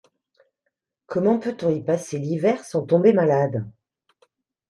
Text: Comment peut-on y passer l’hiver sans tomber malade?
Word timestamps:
Comment 1.05 1.37
peut-on 1.37 1.69
y 1.69 1.83
passer 1.83 2.17
l’hiver 2.17 2.65
sans 2.65 2.83
tomber 2.87 3.13
malade? 3.13 3.69